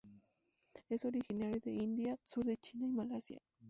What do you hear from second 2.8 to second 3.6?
y Malasia.